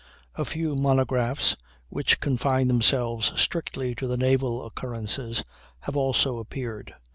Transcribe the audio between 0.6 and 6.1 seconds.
monographs, which confine themselves strictly to the naval occurrences, have